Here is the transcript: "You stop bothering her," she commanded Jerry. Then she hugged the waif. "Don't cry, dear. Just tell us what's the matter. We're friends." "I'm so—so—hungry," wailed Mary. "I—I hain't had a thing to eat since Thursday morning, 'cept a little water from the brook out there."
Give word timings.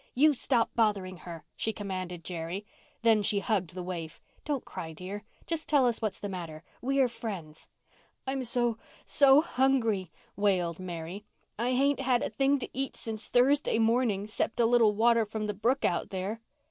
"You 0.15 0.33
stop 0.33 0.71
bothering 0.73 1.17
her," 1.17 1.45
she 1.55 1.71
commanded 1.71 2.23
Jerry. 2.23 2.65
Then 3.03 3.21
she 3.21 3.37
hugged 3.37 3.75
the 3.75 3.83
waif. 3.83 4.19
"Don't 4.43 4.65
cry, 4.65 4.93
dear. 4.93 5.23
Just 5.45 5.69
tell 5.69 5.85
us 5.85 6.01
what's 6.01 6.19
the 6.19 6.27
matter. 6.27 6.63
We're 6.81 7.07
friends." 7.07 7.67
"I'm 8.25 8.43
so—so—hungry," 8.43 10.11
wailed 10.35 10.79
Mary. 10.79 11.23
"I—I 11.59 11.69
hain't 11.75 11.99
had 11.99 12.23
a 12.23 12.31
thing 12.31 12.57
to 12.57 12.69
eat 12.73 12.95
since 12.95 13.27
Thursday 13.27 13.77
morning, 13.77 14.25
'cept 14.25 14.59
a 14.59 14.65
little 14.65 14.95
water 14.95 15.23
from 15.23 15.45
the 15.45 15.53
brook 15.53 15.85
out 15.85 16.09
there." 16.09 16.41